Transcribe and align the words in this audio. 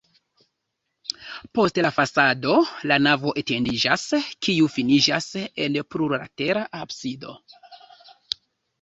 Post 1.57 1.79
la 1.87 1.91
fasado 1.97 2.55
la 2.93 2.99
navo 3.09 3.35
etendiĝas, 3.43 4.09
kiu 4.49 4.73
finiĝas 4.79 5.31
en 5.45 5.81
plurlatera 5.93 6.69
absido. 6.85 7.41